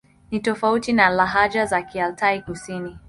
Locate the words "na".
0.93-1.09